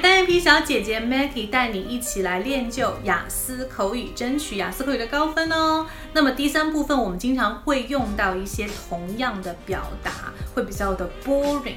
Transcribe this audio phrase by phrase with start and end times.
[0.00, 5.86] 单眼皮小姐姐 Maggie 带你一起来练就雅思口语，争取雅思口语的高分哦。
[6.12, 11.76] 那么第三部分，我们经常会用到一些同样的表达，会比较的 boring。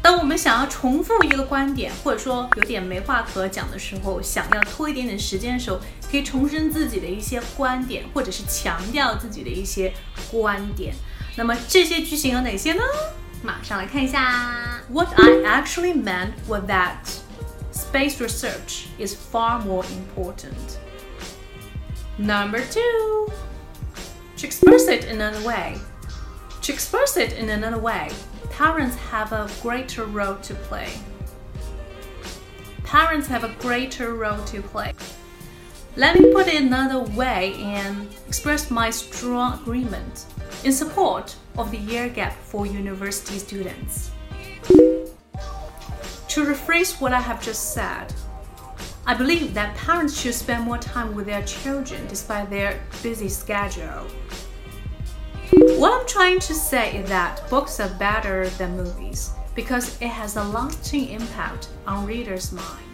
[0.00, 5.78] 当我们想要重复一个观点，或者说有点没话可讲的时候，想要拖一点点时间的时候，
[6.10, 9.92] 可以重申自己的一些观点，或者是强调自己的一些
[10.30, 10.94] 观点。
[11.36, 12.82] 那么这些句型有哪些呢？
[13.42, 14.80] 马上来看一下。
[14.88, 16.96] What I actually meant was that
[17.92, 20.78] space research is far more important.
[22.16, 23.30] Number two,
[24.38, 25.76] to express it in another way.
[26.62, 28.08] To express it in another way,
[28.48, 30.88] parents have a greater role to play.
[32.82, 34.94] Parents have a greater role to play.
[35.94, 40.24] Let me put it another way and express my strong agreement
[40.64, 44.12] in support of the year gap for university students.
[46.32, 48.14] To rephrase what I have just said,
[49.06, 54.06] I believe that parents should spend more time with their children despite their busy schedule.
[55.50, 60.36] What I'm trying to say is that books are better than movies because it has
[60.36, 62.86] a lasting impact on readers' mind.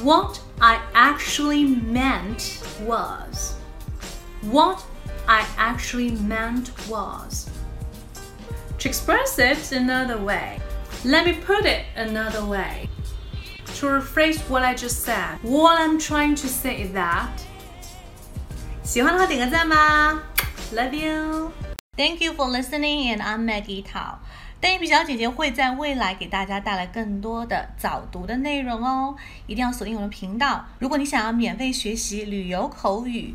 [0.00, 3.52] What I actually meant was
[4.40, 4.82] what
[5.28, 7.50] I actually meant was
[8.78, 10.58] to express it another way.
[11.06, 12.88] Let me put it another way.
[13.76, 17.28] To rephrase what I just said, what I'm trying to say is that
[18.82, 20.22] 喜欢的话点个赞吧
[20.72, 21.52] ，Love you.
[21.94, 24.16] Thank you for listening, and I'm Maggie Tao.
[24.62, 29.14] 单眼皮小姐姐会在未来给大家带来更多的早读的内容哦，
[29.46, 30.64] 一定要锁定我们频道。
[30.78, 33.34] 如果你想要免费学习旅游口语，